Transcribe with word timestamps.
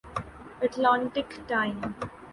Atlantic 0.61 1.29
time 1.47 1.75